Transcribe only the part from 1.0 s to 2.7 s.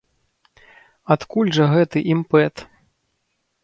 Адкуль жа гэты імпэт?